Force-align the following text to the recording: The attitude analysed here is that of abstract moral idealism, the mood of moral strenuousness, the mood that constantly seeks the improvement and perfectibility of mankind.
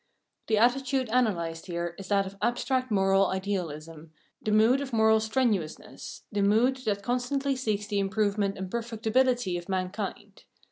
The 0.47 0.57
attitude 0.57 1.09
analysed 1.11 1.67
here 1.67 1.93
is 1.99 2.07
that 2.07 2.25
of 2.25 2.35
abstract 2.41 2.89
moral 2.89 3.27
idealism, 3.27 4.09
the 4.41 4.51
mood 4.51 4.81
of 4.81 4.91
moral 4.93 5.19
strenuousness, 5.19 6.23
the 6.31 6.41
mood 6.41 6.77
that 6.85 7.03
constantly 7.03 7.55
seeks 7.55 7.85
the 7.85 7.99
improvement 7.99 8.57
and 8.57 8.71
perfectibility 8.71 9.59
of 9.59 9.69
mankind. 9.69 10.45